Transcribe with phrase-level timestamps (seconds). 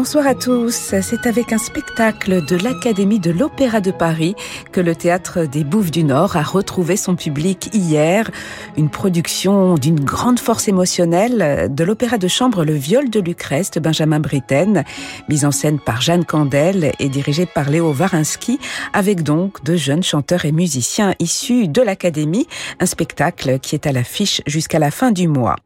[0.00, 0.92] Bonsoir à tous.
[1.02, 4.36] C'est avec un spectacle de l'Académie de l'Opéra de Paris
[4.70, 8.30] que le théâtre des Bouffes du Nord a retrouvé son public hier.
[8.76, 13.80] Une production d'une grande force émotionnelle de l'opéra de chambre Le Viol de Lucrèce de
[13.80, 14.84] Benjamin Britten,
[15.28, 18.60] mise en scène par Jeanne Candel et dirigée par Léo Varinsky,
[18.92, 22.46] avec donc de jeunes chanteurs et musiciens issus de l'Académie.
[22.78, 25.56] Un spectacle qui est à l'affiche jusqu'à la fin du mois.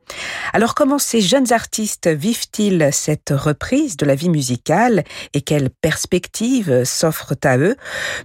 [0.54, 5.02] Alors comment ces jeunes artistes vivent-ils cette reprise de la vie musicale
[5.34, 7.76] et quelles perspectives s'offrent à eux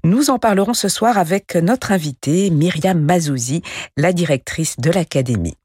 [0.04, 3.64] Nous en parlerons ce soir avec notre invitée Myriam Mazouzi,
[3.98, 5.58] la directrice de l'Académie.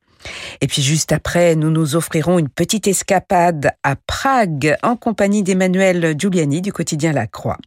[0.60, 6.14] Et puis juste après, nous nous offrirons une petite escapade à Prague en compagnie d'Emmanuel
[6.16, 7.58] Giuliani du quotidien La Croix.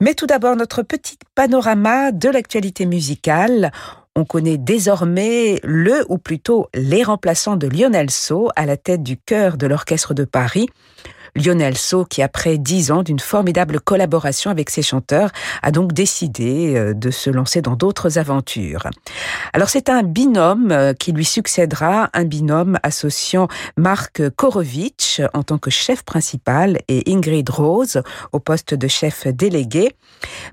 [0.00, 3.72] Mais tout d'abord, notre petit panorama de l'actualité musicale.
[4.16, 9.16] On connaît désormais le, ou plutôt les remplaçants de Lionel Saut à la tête du
[9.16, 10.68] chœur de l'Orchestre de Paris.
[11.36, 15.30] Lionel So, qui après dix ans d'une formidable collaboration avec ses chanteurs,
[15.62, 18.86] a donc décidé euh, de se lancer dans d'autres aventures.
[19.52, 25.58] Alors c'est un binôme euh, qui lui succédera, un binôme associant Marc Korovitch en tant
[25.58, 29.92] que chef principal et Ingrid Rose au poste de chef délégué.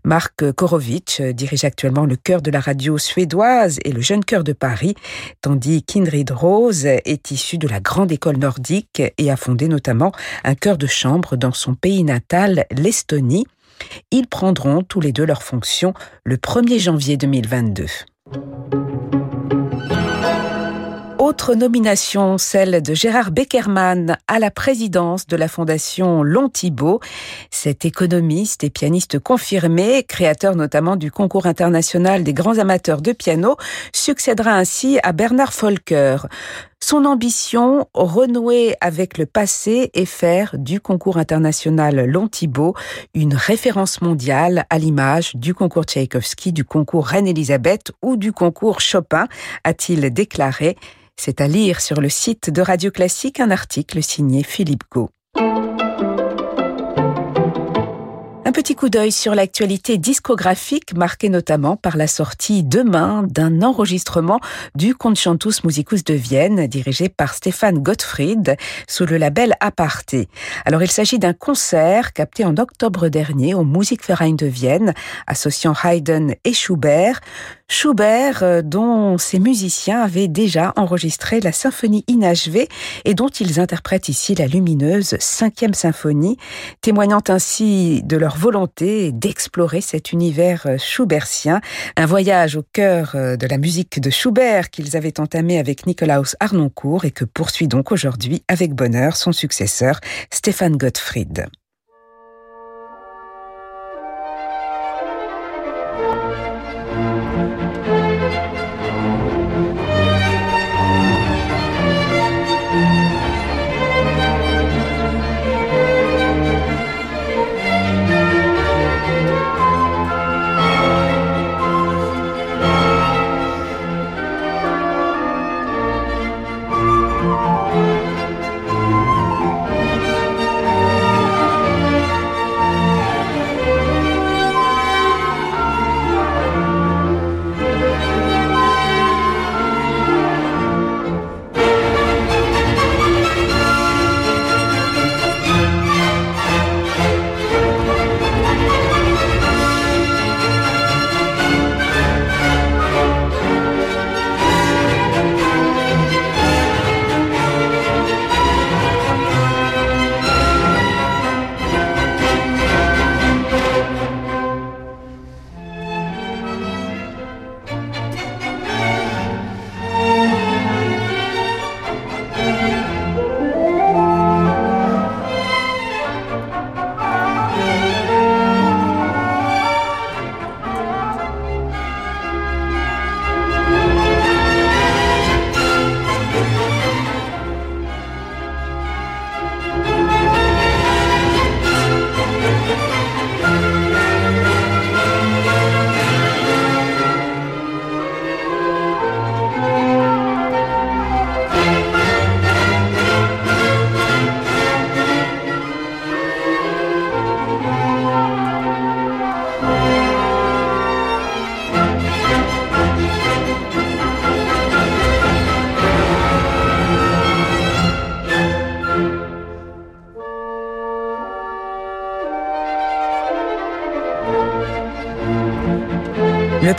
[0.04, 4.54] Marc Korovitch dirige actuellement le chœur de la radio suédoise et le jeune chœur de
[4.54, 4.96] Paris,
[5.42, 10.12] tandis qu'Ingrid Rose est issue de la grande école nordique et a fondé notamment
[10.44, 13.46] un chœur de chambre dans son pays natal, l'Estonie.
[14.12, 15.94] Ils prendront tous les deux leurs fonctions
[16.26, 17.86] le 1er janvier 2022.
[21.20, 27.00] Autre nomination, celle de Gérard Beckerman à la présidence de la Fondation Long Thibault.
[27.52, 33.58] Cet économiste et pianiste confirmé, créateur notamment du concours international des grands amateurs de piano,
[33.94, 36.28] succédera ainsi à Bernard Volker.
[36.80, 42.76] Son ambition, renouer avec le passé et faire du concours international Long Thibault
[43.14, 49.28] une référence mondiale à l'image du concours Tchaïkovski, du concours Reine-Elisabeth ou du concours Chopin,
[49.64, 50.78] a-t-il déclaré.
[51.18, 55.10] C'est à lire sur le site de Radio Classique un article signé Philippe Gau.
[58.58, 64.40] Petit coup d'œil sur l'actualité discographique marquée notamment par la sortie demain d'un enregistrement
[64.74, 68.58] du Concertus Musicus de Vienne dirigé par Stéphane Gottfried
[68.88, 70.28] sous le label Aparté.
[70.66, 74.96] Alors il s'agit d'un concert capté en octobre dernier au Musikverein de Vienne
[75.28, 77.22] associant Haydn et Schubert.
[77.70, 82.70] Schubert euh, dont ses musiciens avaient déjà enregistré la symphonie inachevée
[83.04, 86.38] et dont ils interprètent ici la lumineuse cinquième symphonie,
[86.82, 91.60] témoignant ainsi de leur volonté d'explorer cet univers euh, schubertien,
[91.98, 96.38] un voyage au cœur euh, de la musique de Schubert qu'ils avaient entamé avec Nikolaus
[96.40, 100.00] Arnoncourt et que poursuit donc aujourd'hui avec bonheur son successeur
[100.32, 101.48] Stéphane Gottfried.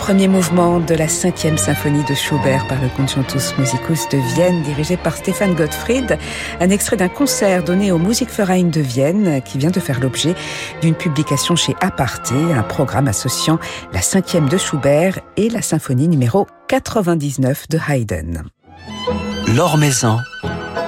[0.09, 4.97] Premier mouvement de la cinquième symphonie de Schubert par le Concertus Musicus de Vienne, dirigé
[4.97, 6.17] par Stéphane Gottfried,
[6.61, 10.35] un extrait d'un concert donné au Musikverein de Vienne, qui vient de faire l'objet
[10.81, 13.59] d'une publication chez Aparté, un programme associant
[13.93, 18.45] la cinquième de Schubert et la symphonie numéro 99 de Haydn.
[19.55, 20.21] L'Or Maison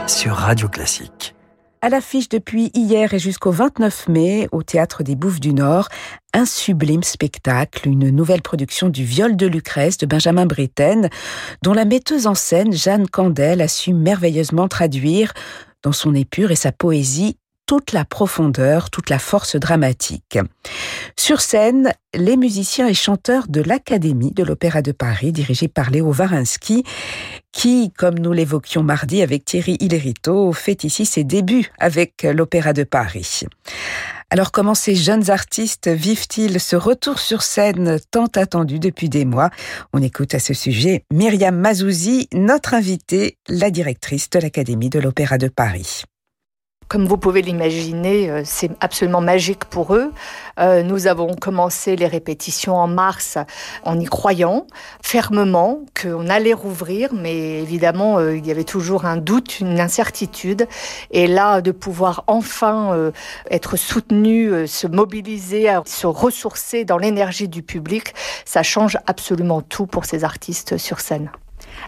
[0.07, 1.35] sur Radio Classique.
[1.83, 5.89] À l'affiche depuis hier et jusqu'au 29 mai au Théâtre des Bouffes du Nord,
[6.35, 11.09] un sublime spectacle, une nouvelle production du Viol de Lucrèce de Benjamin Britten,
[11.63, 15.33] dont la metteuse en scène Jeanne Candel a su merveilleusement traduire
[15.83, 17.39] dans son épure et sa poésie
[17.71, 20.41] toute la profondeur, toute la force dramatique.
[21.17, 26.11] Sur scène, les musiciens et chanteurs de l'Académie de l'Opéra de Paris, dirigés par Léo
[26.11, 26.83] Varinsky,
[27.53, 32.83] qui, comme nous l'évoquions mardi avec Thierry Hillerito, fait ici ses débuts avec l'Opéra de
[32.83, 33.43] Paris.
[34.31, 39.51] Alors comment ces jeunes artistes vivent-ils ce retour sur scène tant attendu depuis des mois?
[39.93, 45.39] On écoute à ce sujet Myriam Mazouzi, notre invitée, la directrice de l'Académie de l'Opéra
[45.39, 46.03] de Paris.
[46.91, 50.13] Comme vous pouvez l'imaginer, euh, c'est absolument magique pour eux.
[50.59, 53.39] Euh, nous avons commencé les répétitions en mars
[53.85, 54.67] en y croyant
[55.01, 60.67] fermement qu'on allait rouvrir, mais évidemment, euh, il y avait toujours un doute, une incertitude.
[61.13, 63.13] Et là, de pouvoir enfin
[63.51, 68.15] être soutenu, se mobiliser, se ressourcer dans l'énergie du public,
[68.45, 71.31] ça change absolument tout pour ces artistes sur scène.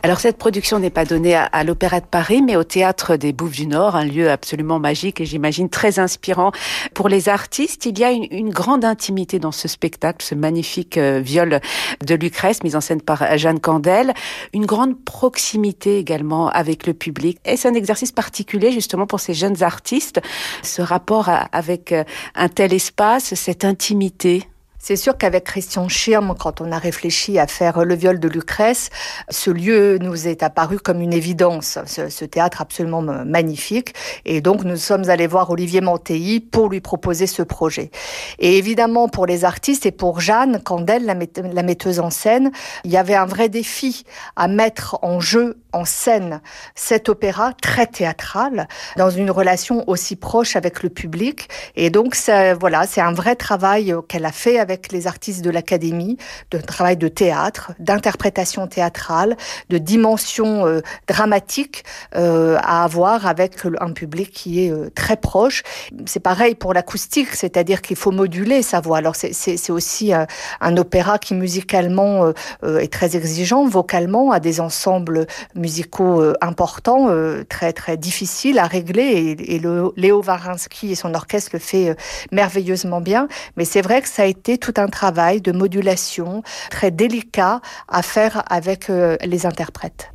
[0.03, 3.53] Alors cette production n'est pas donnée à, l'Opéra de Paris, mais au Théâtre des Bouffes
[3.53, 6.53] du Nord, un lieu absolument magique et j'imagine très inspirant
[6.95, 7.87] pour les artistes.
[7.87, 11.61] Il y a une, grande intimité dans ce spectacle, ce magnifique euh, viol
[12.05, 14.13] de Lucrèce, mis en scène par Jeanne Candel,
[14.53, 17.39] une grande proximité également avec le public.
[17.45, 20.21] Et c'est un exercice particulier justement pour ces jeunes artistes,
[20.63, 22.05] ce rapport avec euh,
[22.35, 24.49] un tel espace, cette intimité.
[24.85, 28.91] C'est sûr qu'avec Christian Schirm, quand on a réfléchi à faire le viol de Lucrèce,
[29.31, 33.95] ce lieu nous est apparu comme une évidence, ce, théâtre absolument magnifique.
[34.25, 37.93] Et donc nous sommes allés voir Olivier Mantéi pour lui proposer ce projet.
[38.41, 42.51] Et évidemment pour les artistes et pour Jeanne Candel, la, la metteuse en scène,
[42.83, 44.03] il y avait un vrai défi
[44.35, 46.41] à mettre en jeu, en scène,
[46.75, 51.49] cet opéra très théâtral dans une relation aussi proche avec le public.
[51.77, 52.17] Et donc
[52.59, 56.17] voilà, c'est un vrai travail qu'elle a fait avec les artistes de l'académie,
[56.51, 59.37] de travail de théâtre, d'interprétation théâtrale,
[59.69, 61.85] de dimension euh, dramatique
[62.15, 65.63] euh, à avoir avec un public qui est euh, très proche.
[66.07, 68.99] C'est pareil pour l'acoustique, c'est-à-dire qu'il faut moduler sa voix.
[68.99, 72.33] Alors c'est aussi un opéra qui musicalement
[72.63, 77.09] est très exigeant, vocalement, a des ensembles musicaux importants,
[77.49, 79.03] très très difficiles à régler.
[79.03, 81.97] Et, et le, Léo Varinsky et son orchestre le fait
[82.31, 83.29] merveilleusement bien.
[83.57, 88.03] Mais c'est vrai que ça a été tout un travail de modulation très délicat à
[88.03, 90.11] faire avec euh, les interprètes.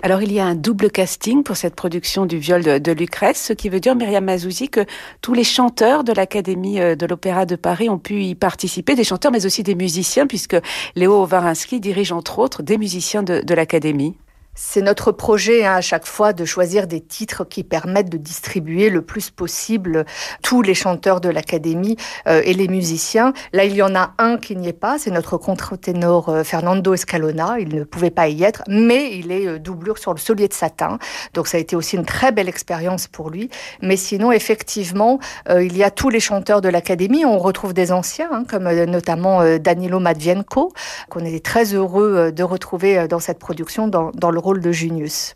[0.00, 3.52] Alors il y a un double casting pour cette production du viol de, Lucrèce, ce
[3.52, 4.86] qui veut dire, Myriam Mazouzi, que
[5.20, 9.02] tous les chanteurs de l'Académie euh, de l'Opéra de Paris ont pu y participer, des
[9.02, 10.56] chanteurs mais aussi des musiciens, puisque
[10.94, 14.14] Léo Varinsky dirige entre autres des musiciens de l'Académie.
[14.60, 18.90] C'est notre projet hein, à chaque fois de choisir des titres qui permettent de distribuer
[18.90, 20.04] le plus possible
[20.42, 21.96] tous les chanteurs de l'académie
[22.26, 23.32] euh, et les musiciens.
[23.52, 26.92] Là, il y en a un qui n'y est pas, c'est notre contre-ténor euh, Fernando
[26.92, 27.60] Escalona.
[27.60, 30.52] Il ne pouvait pas y être, mais il est euh, doublure sur le solier de
[30.52, 30.98] satin.
[31.34, 33.50] Donc ça a été aussi une très belle expérience pour lui.
[33.80, 37.24] Mais sinon, effectivement, il y a tous les chanteurs de l'académie.
[37.24, 40.72] On retrouve des anciens, hein, comme notamment Danilo Matvienko,
[41.08, 45.34] qu'on est très heureux de retrouver dans cette production dans, dans le de Junius.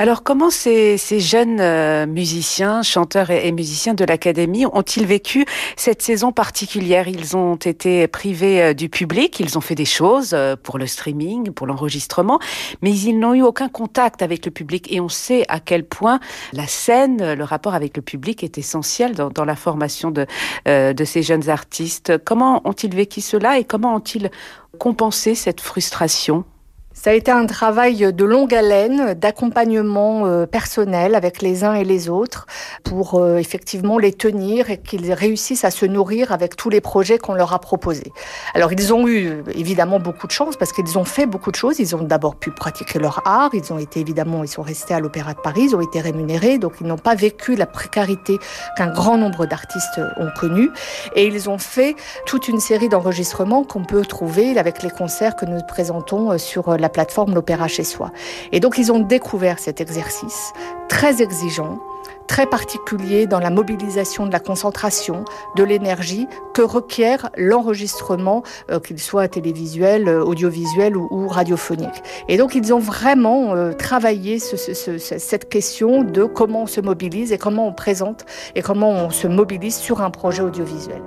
[0.00, 5.44] Alors comment ces, jeunes euh, musiciens, chanteurs et, musiciens de l'Académie ont-ils vécu
[5.76, 7.06] cette saison particulière?
[7.06, 10.86] Ils ont été privés euh, du public, ils ont fait des choses euh, pour le
[10.86, 12.38] streaming, pour l'enregistrement,
[12.80, 16.18] mais ils n'ont eu aucun contact avec le public et on sait à quel point
[16.54, 20.26] la scène, le rapport avec le public est essentiel dans, la formation de,
[20.64, 22.16] de ces jeunes artistes.
[22.24, 24.30] Comment ont-ils vécu cela et comment ont-ils
[24.78, 26.46] compensé cette frustration?
[26.92, 31.84] Ça a été un travail de longue haleine, d'accompagnement euh, personnel avec les uns et
[31.84, 32.46] les autres
[32.82, 37.16] pour euh, effectivement les tenir et qu'ils réussissent à se nourrir avec tous les projets
[37.16, 38.12] qu'on leur a proposés.
[38.54, 41.78] Alors ils ont eu évidemment beaucoup de chance parce qu'ils ont fait beaucoup de choses.
[41.78, 43.50] Ils ont d'abord pu pratiquer leur art.
[43.54, 45.62] Ils ont été évidemment, ils sont restés à l'Opéra de Paris.
[45.66, 48.38] Ils ont été rémunérés, donc ils n'ont pas vécu la précarité
[48.76, 50.70] qu'un grand nombre d'artistes ont connue.
[51.14, 51.94] Et ils ont fait
[52.26, 56.76] toute une série d'enregistrements qu'on peut trouver avec les concerts que nous présentons euh, sur
[56.80, 58.10] la plateforme L'Opéra chez soi.
[58.52, 60.52] Et donc ils ont découvert cet exercice
[60.88, 61.78] très exigeant,
[62.26, 65.24] très particulier dans la mobilisation de la concentration,
[65.56, 72.02] de l'énergie que requiert l'enregistrement, euh, qu'il soit télévisuel, euh, audiovisuel ou, radiophonique.
[72.28, 77.38] Et donc ils ont vraiment euh, travaillé cette question de comment on se mobilise et
[77.38, 81.02] comment on présente et comment on se mobilise sur un projet audiovisuel.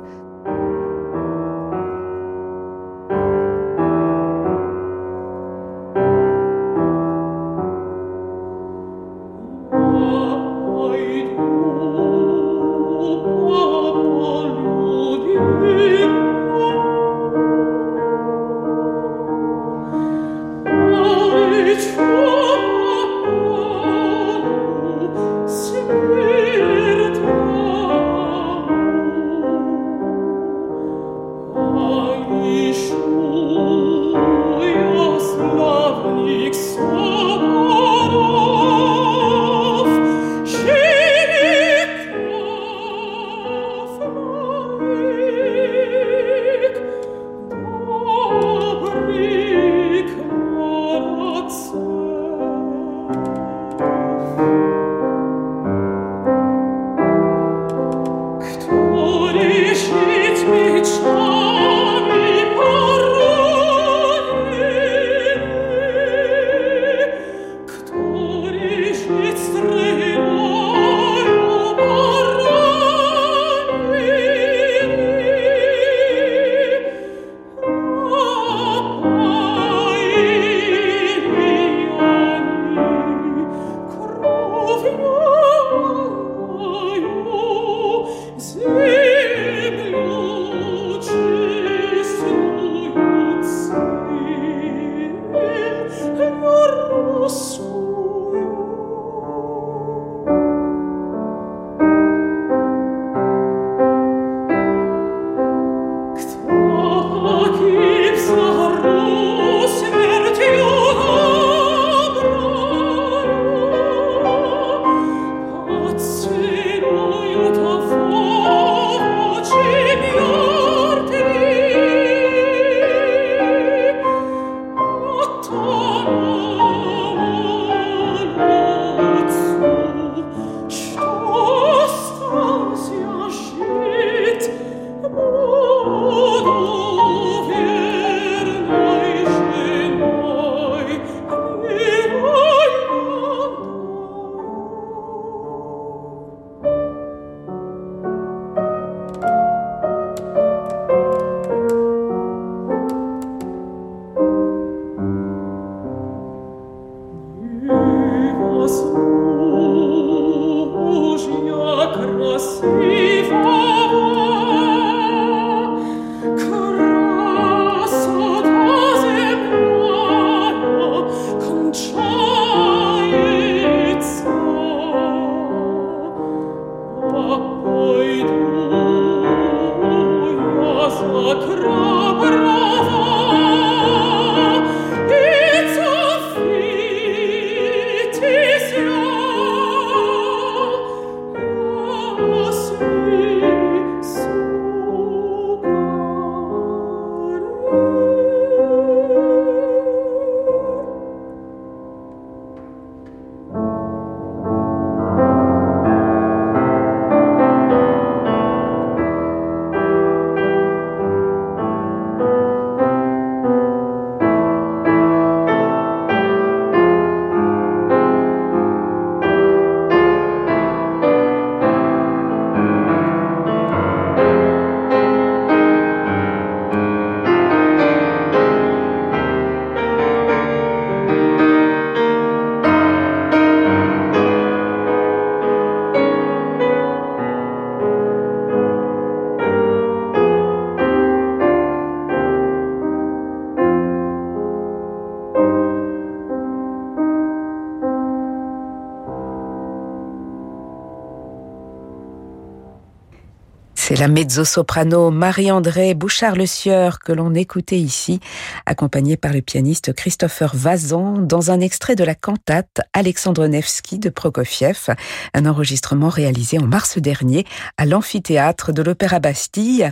[254.04, 258.20] La mezzo-soprano Marie-André Bouchard-Le Sieur que l'on écoutait ici,
[258.66, 264.10] accompagnée par le pianiste Christopher Vazan dans un extrait de la cantate Alexandre Nevsky de
[264.10, 264.94] Prokofiev,
[265.34, 267.46] un enregistrement réalisé en mars dernier
[267.78, 269.90] à l'amphithéâtre de l'Opéra Bastille.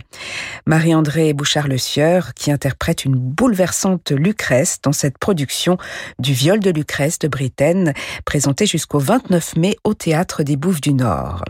[0.66, 5.78] Marie-André Bouchard-Le Sieur qui interprète une bouleversante Lucrèce dans cette production
[6.18, 7.94] du viol de Lucrèce de Britaine,
[8.26, 11.46] présentée jusqu'au 29 mai au Théâtre des Bouffes du Nord.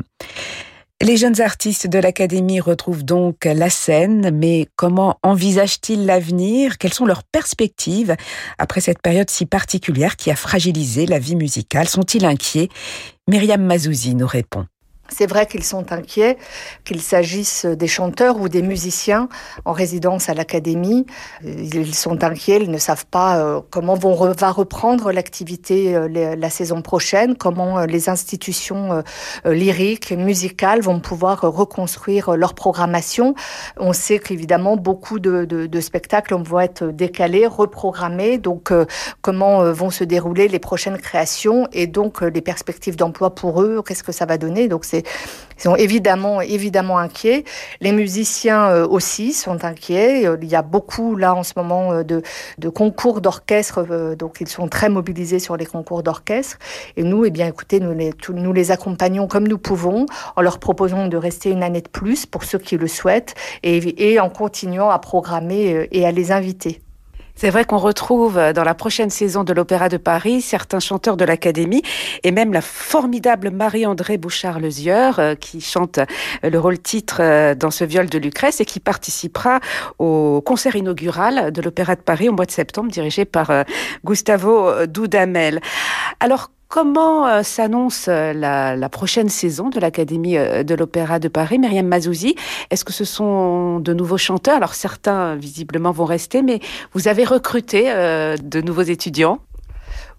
[1.03, 6.79] Les jeunes artistes de l'Académie retrouvent donc la scène, mais comment envisagent-ils l'avenir?
[6.79, 8.15] Quelles sont leurs perspectives
[8.57, 11.89] après cette période si particulière qui a fragilisé la vie musicale?
[11.89, 12.69] Sont-ils inquiets?
[13.29, 14.67] Myriam Mazouzi nous répond.
[15.15, 16.39] C'est vrai qu'ils sont inquiets,
[16.85, 19.29] qu'il s'agisse des chanteurs ou des musiciens
[19.65, 21.07] en résidence à l'académie.
[21.45, 26.83] Ils sont inquiets, ils ne savent pas euh, comment va reprendre l'activité euh, la saison
[26.83, 29.03] prochaine, comment euh, les institutions
[29.45, 33.35] lyriques, musicales vont pouvoir reconstruire leur programmation.
[33.77, 38.39] On sait qu'évidemment beaucoup de, de, spectacles vont être décalés, reprogrammés.
[38.39, 38.73] Donc
[39.21, 44.03] comment vont se dérouler les prochaines créations et donc les perspectives d'emploi pour eux, qu'est-ce
[44.03, 44.85] que ça va donner Donc
[45.63, 47.45] ils sont évidemment, évidemment inquiets.
[47.81, 50.25] Les musiciens euh, aussi sont inquiets.
[50.41, 54.49] Il y a beaucoup là en ce moment euh, de, concours d'orchestre, euh, donc ils
[54.49, 56.59] sont très mobilisés sur les concours d'orchestre.
[56.97, 61.17] Et nous, eh bien, écoutez, nous les, accompagnons comme nous pouvons, en leur proposant de
[61.17, 65.89] rester une année de plus pour ceux qui le souhaitent, et en continuant à programmer
[65.93, 66.81] et à les inviter.
[67.43, 71.25] C'est vrai qu'on retrouve dans la prochaine saison de l'Opéra de Paris certains chanteurs de
[71.25, 71.83] l'Académie
[72.23, 75.99] et même la formidable Marie-André Bouchard-Lezieur euh, qui chante
[76.45, 79.59] le rôle titre euh, dans ce viol de Lucrèce et qui participera
[79.99, 83.65] au concert inaugural de l'Opéra de Paris au mois de septembre dirigé par euh,
[84.05, 85.61] Gustavo Dudamel.
[86.21, 91.59] Alors Comment euh, s'annonce euh, la, prochaine saison de l'Académie euh, de l'Opéra de Paris?
[91.59, 92.35] Myriam Mazouzi,
[92.71, 94.57] est-ce que ce sont de nouveaux chanteurs?
[94.57, 96.61] Alors certains visiblement vont rester, mais
[96.95, 99.41] vous avez recruté de nouveaux étudiants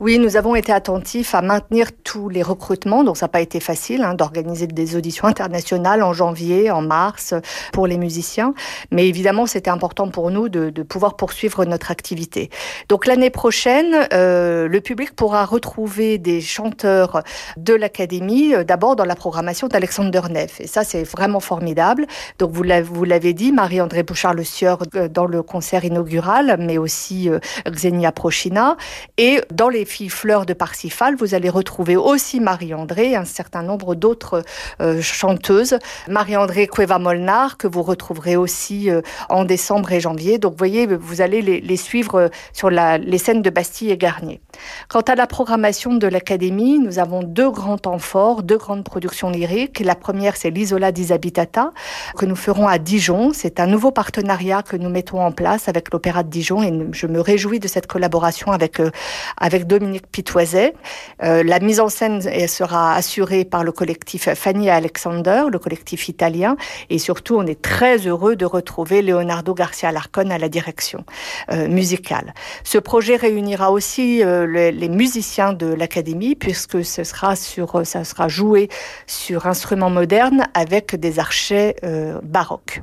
[0.03, 3.61] oui, nous avons été attentifs à maintenir tous les recrutements, donc ça n'a pas été
[3.61, 7.33] facile hein, d'organiser des auditions internationales en janvier, en mars
[7.71, 8.53] pour les musiciens,
[8.91, 12.49] mais évidemment c'était important pour nous de, de, pouvoir poursuivre notre activité.
[12.89, 17.23] Donc l'année prochaine, euh, le public pourra retrouver des chanteurs
[17.55, 22.07] de l'académie, euh, d'abord dans la programmation d'Alexander Neff, et ça c'est vraiment formidable.
[22.39, 27.39] Donc vous l'avez dit, Marie-André Bouchard-Le Sieur euh, dans le concert inaugural, mais aussi euh,
[27.69, 28.75] Xenia Prochina,
[29.17, 33.61] et dans les filles Fleurs de Parsifal, vous allez retrouver aussi Marie-André et un certain
[33.61, 34.41] nombre d'autres
[34.81, 35.77] euh, chanteuses.
[36.07, 40.39] Marie-André Cueva-Molnar, que vous retrouverez aussi euh, en décembre et janvier.
[40.39, 44.41] Donc, vous voyez, vous allez les, suivre euh, sur les scènes de Bastille et Garnier.
[44.89, 49.29] Quant à la programmation de l'Académie, nous avons deux grands temps forts, deux grandes productions
[49.29, 49.79] lyriques.
[49.79, 51.71] La première, c'est l'Isola Disabitata,
[52.17, 53.31] que nous ferons à Dijon.
[53.31, 57.05] C'est un nouveau partenariat que nous mettons en place avec l'Opéra de Dijon et je
[57.05, 58.81] me réjouis de cette collaboration avec,
[59.37, 60.75] avec Dominique Pitoiset.
[61.23, 66.57] Euh, la mise en scène sera assurée par le collectif Fanny Alexander, le collectif italien,
[66.91, 71.05] et surtout on est très heureux de retrouver Leonardo Garcia Larcon à la direction
[71.51, 72.35] euh, musicale.
[72.63, 78.69] Ce projet réunira aussi euh, les, les, musiciens de l'académie puisque ce sera sera joué
[79.07, 81.75] sur instruments modernes avec des archets
[82.21, 82.81] baroques.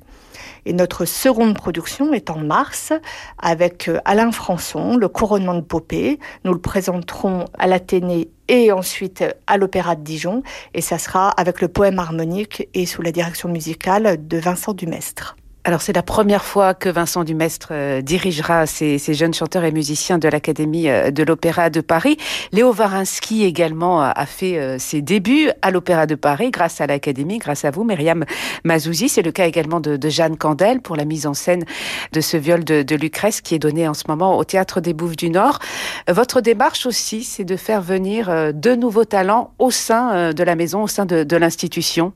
[0.66, 2.92] Et notre seconde production est en mars
[3.38, 6.18] avec euh, Alain Françon, le couronnement de Popée.
[6.44, 10.42] Nous le présenterons à l'Athénée et ensuite à l'Opéra de Dijon.
[10.74, 15.36] Et ça sera avec le poème harmonique et sous la direction musicale de Vincent Dumestre.
[15.64, 20.16] Alors c'est la première fois que Vincent Dumestre euh, dirigera ces, jeunes chanteurs et musiciens
[20.16, 22.16] de l'Académie euh, de l'Opéra de Paris.
[22.52, 27.36] Léo Varinsky également a fait euh, ses débuts à l'Opéra de Paris grâce à l'Académie,
[27.36, 28.24] grâce à vous, Myriam
[28.64, 29.10] Mazouzi.
[29.10, 31.66] C'est le cas également de, Jeanne Candel pour la mise en scène
[32.12, 35.16] de ce viol de, Lucrèce qui est donné en ce moment au Théâtre des Bouffes
[35.16, 35.58] du Nord.
[36.08, 40.82] Votre démarche aussi, c'est de faire venir de nouveaux talents au sein de la maison,
[40.82, 42.12] au sein de l'institution.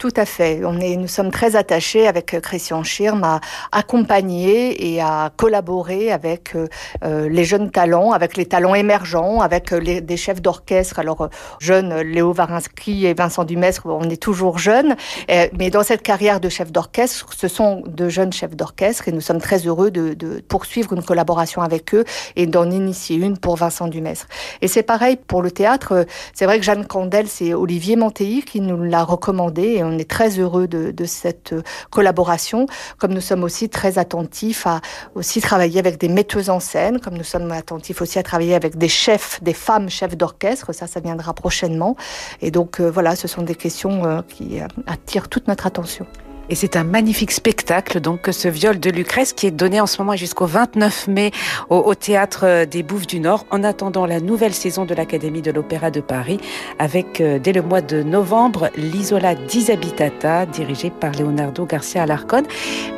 [0.00, 0.62] Tout à fait.
[0.64, 6.10] On est, nous sommes très attachés avec euh, Christian Schirm à accompagner et à collaborer
[6.10, 6.68] avec euh,
[7.04, 11.00] euh, les jeunes talents, avec les talents émergents, avec les, des chefs d'orchestre.
[11.00, 14.96] Alors, jeunes, Léo Varinsky et Vincent Dumestre, on est toujours jeunes.
[15.28, 19.20] mais dans cette carrière de chef d'orchestre, ce sont de jeunes chefs d'orchestre et nous
[19.20, 23.56] sommes très heureux de, de poursuivre une collaboration avec eux et d'en initier une pour
[23.56, 24.28] Vincent Dumestre.
[24.62, 26.06] Et c'est pareil pour le théâtre.
[26.32, 30.68] C'est vrai que Jeanne Candel, c'est Olivier Monteilly qui nous l'a recommandé est très heureux
[30.68, 31.54] de, de, cette
[31.90, 32.66] collaboration,
[32.98, 34.80] comme nous sommes aussi très attentifs à
[35.14, 38.76] aussi travailler avec des metteuses en scène, comme nous sommes attentifs aussi à travailler avec
[38.76, 41.96] des chefs, des femmes chefs d'orchestre, ça, ça viendra prochainement.
[42.40, 46.06] Et donc euh, voilà, ce sont des questions euh, qui euh, attirent toute notre attention.
[46.50, 50.02] Et c'est un magnifique spectacle, donc, ce viol de Lucrèce qui est donné en ce
[50.02, 51.30] moment jusqu'au 29 mai
[51.68, 55.92] au, Théâtre des Bouffes du Nord, en attendant la nouvelle saison de l'Académie de l'Opéra
[55.92, 56.40] de Paris,
[56.80, 62.42] avec, euh, dès le mois de novembre, l'Isola Disabitata, dirigée par Leonardo Garcia Alarcon.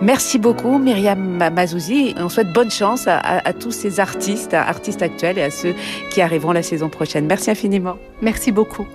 [0.01, 2.15] Merci beaucoup, Myriam Mazouzi.
[2.17, 5.75] On souhaite bonne chance à, à tous ces artistes, artistes actuels et à ceux
[6.11, 7.27] qui arriveront la saison prochaine.
[7.27, 7.99] Merci infiniment.
[8.23, 8.87] Merci beaucoup.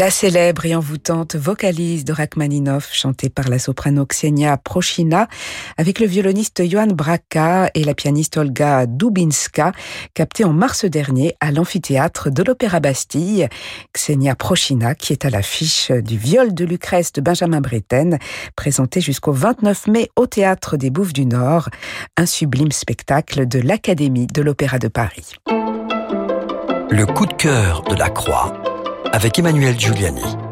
[0.00, 5.28] La célèbre et envoûtante vocalise de Rachmaninoff, chantée par la soprano Ksenia Prochina,
[5.76, 9.72] avec le violoniste Johan Braka et la pianiste Olga Dubinska,
[10.14, 13.46] captée en mars dernier à l'amphithéâtre de l'Opéra Bastille.
[13.92, 18.18] Ksenia Prochina, qui est à l'affiche du viol de Lucrèce de Benjamin Britten,
[18.56, 21.68] présenté jusqu'au 29 mai au Théâtre des Bouffes du Nord,
[22.16, 25.34] un sublime spectacle de l'Académie de l'Opéra de Paris.
[26.88, 28.54] Le coup de cœur de la Croix
[29.12, 30.49] avec Emmanuel Giuliani.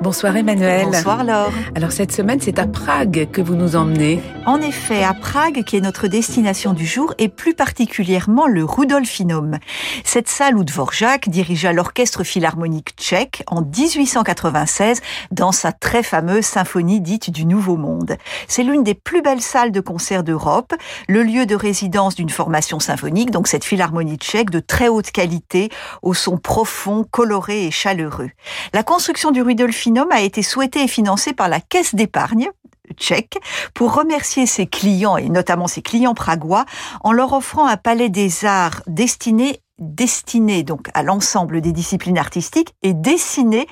[0.00, 0.84] Bonsoir Emmanuel.
[0.84, 1.50] Bonsoir Laure.
[1.74, 4.20] Alors cette semaine, c'est à Prague que vous nous emmenez.
[4.46, 9.58] En effet, à Prague, qui est notre destination du jour, et plus particulièrement le Rudolfinum.
[10.04, 15.00] Cette salle où Dvorak dirigea l'orchestre philharmonique tchèque en 1896
[15.32, 18.16] dans sa très fameuse symphonie dite du Nouveau Monde.
[18.46, 20.74] C'est l'une des plus belles salles de concert d'Europe,
[21.08, 25.70] le lieu de résidence d'une formation symphonique, donc cette philharmonie tchèque de très haute qualité,
[26.02, 28.30] au son profond, coloré et chaleureux.
[28.72, 32.50] La construction du Rudolfinum A été souhaité et financé par la Caisse d'épargne
[32.94, 33.38] tchèque
[33.74, 36.64] pour remercier ses clients et notamment ses clients pragois
[37.02, 42.74] en leur offrant un palais des arts destiné destiné donc à l'ensemble des disciplines artistiques
[42.82, 43.66] et dessiné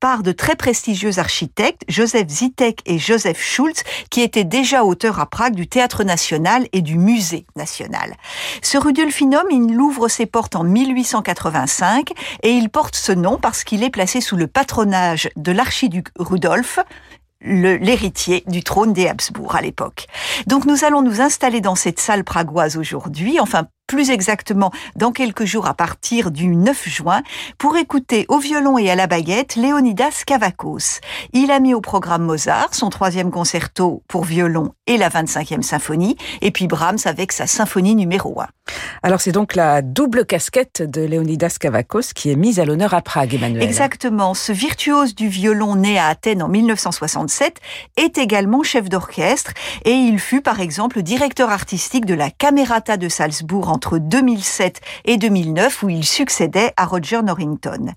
[0.00, 5.26] par de très prestigieux architectes, Joseph Zitek et Joseph Schulz, qui étaient déjà auteurs à
[5.26, 8.14] Prague du Théâtre National et du Musée National.
[8.62, 12.12] Ce Rudolfinum, il ouvre ses portes en 1885
[12.42, 16.78] et il porte ce nom parce qu'il est placé sous le patronage de l'archiduc Rudolf,
[17.44, 20.06] l'héritier du trône des Habsbourg à l'époque.
[20.46, 25.44] Donc nous allons nous installer dans cette salle pragoise aujourd'hui, enfin plus exactement dans quelques
[25.44, 27.22] jours à partir du 9 juin,
[27.58, 31.00] pour écouter au violon et à la baguette Léonidas Kavakos.
[31.32, 36.16] Il a mis au programme Mozart, son troisième concerto pour violon et la 25e symphonie,
[36.40, 38.46] et puis Brahms avec sa symphonie numéro 1.
[39.02, 43.02] Alors c'est donc la double casquette de Léonidas Kavakos qui est mise à l'honneur à
[43.02, 43.62] Prague, Emmanuel.
[43.62, 44.32] Exactement.
[44.32, 47.60] Ce virtuose du violon né à Athènes en 1967
[47.96, 49.52] est également chef d'orchestre
[49.84, 55.16] et il fut par exemple directeur artistique de la Camerata de Salzbourg entre 2007 et
[55.16, 57.92] 2009 où il succédait à Roger Norrington.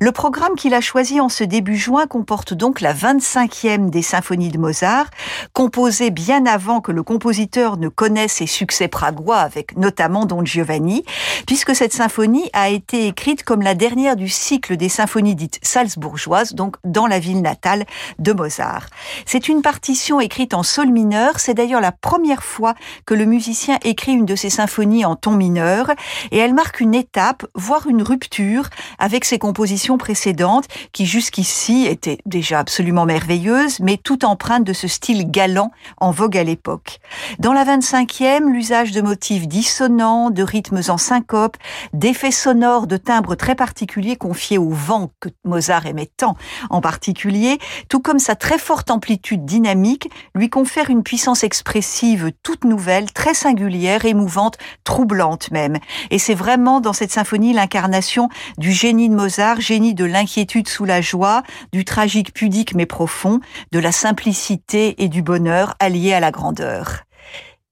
[0.00, 4.48] Le programme qu'il a choisi en ce début juin comporte donc la 25e des symphonies
[4.48, 5.06] de Mozart,
[5.52, 11.04] composée bien avant que le compositeur ne connaisse ses succès pragois avec notamment Don Giovanni,
[11.46, 16.54] puisque cette symphonie a été écrite comme la dernière du cycle des symphonies dites salzbourgeoises,
[16.54, 17.84] donc dans la ville natale
[18.18, 18.86] de Mozart.
[19.26, 22.74] C'est une partition écrite en sol mineur, c'est d'ailleurs la première fois
[23.06, 25.90] que le musicien écrit une de ses symphonies en ton mineur,
[26.30, 32.18] et elle marque une étape, voire une rupture, avec ses compositions précédentes, qui jusqu'ici étaient
[32.26, 36.98] déjà absolument merveilleuses, mais tout empreintes de ce style galant en vogue à l'époque.
[37.38, 41.56] Dans la 25e, l'usage de motifs dissonants, de rythmes en syncope,
[41.92, 46.36] d'effets sonores, de timbres très particuliers confiés au vent que Mozart aimait tant
[46.70, 52.64] en particulier, tout comme sa très forte amplitude dynamique, lui confère une puissance expressive toute
[52.64, 55.09] nouvelle, très singulière, émouvante, troublante
[55.50, 55.78] même.
[56.10, 60.84] Et c'est vraiment dans cette symphonie l'incarnation du génie de Mozart, génie de l'inquiétude sous
[60.84, 61.42] la joie,
[61.72, 63.40] du tragique pudique mais profond,
[63.72, 67.04] de la simplicité et du bonheur alliés à la grandeur.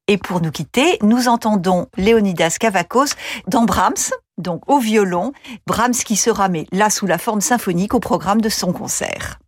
[0.09, 3.15] Et pour nous quitter, nous entendons Léonidas Kavakos
[3.47, 5.33] dans Brahms, donc au violon,
[5.67, 9.39] Brahms qui sera mais là sous la forme symphonique au programme de son concert.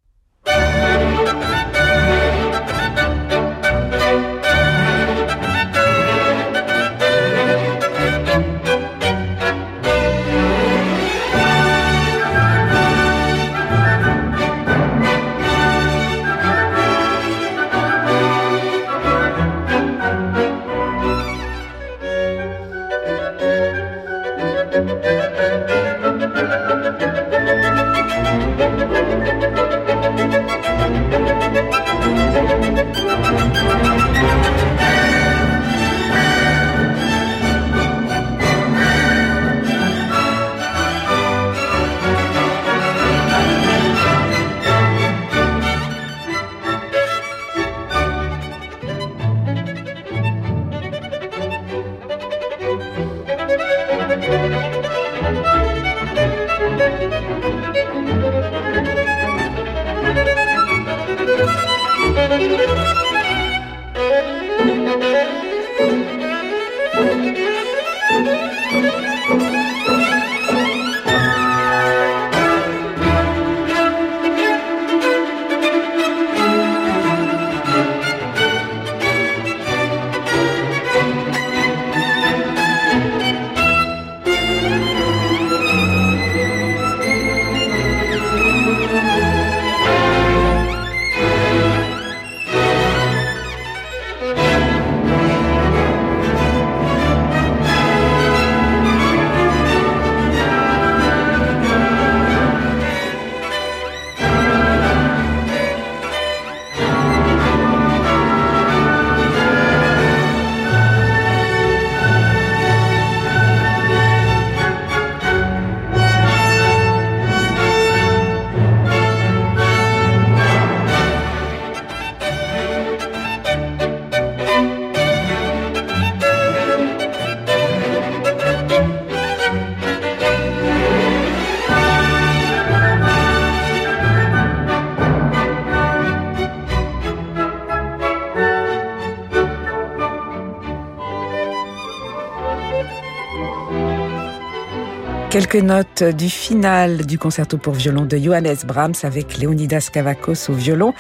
[145.41, 150.53] Quelques notes du final du concerto pour violon de Johannes Brahms avec Leonidas Kavakos au
[150.53, 150.93] violon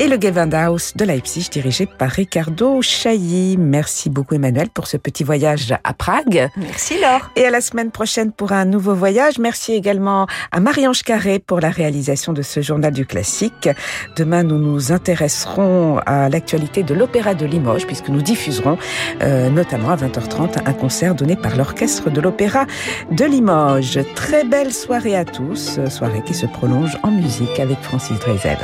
[0.00, 3.56] et le Gewandhaus de Leipzig dirigé par Ricardo Chailly.
[3.56, 6.48] Merci beaucoup Emmanuel pour ce petit voyage à Prague.
[6.56, 7.30] Merci Laure.
[7.36, 9.38] Et à la semaine prochaine pour un nouveau voyage.
[9.38, 13.68] Merci également à Marie-Ange Carré pour la réalisation de ce journal du classique.
[14.16, 18.76] Demain, nous nous intéresserons à l'actualité de l'Opéra de Limoges puisque nous diffuserons
[19.22, 22.66] euh, notamment à 20h30 un concert donné par l'Orchestre de l'Opéra
[23.12, 23.24] de
[24.14, 28.58] Très belle soirée à tous, soirée qui se prolonge en musique avec Francis Drezel.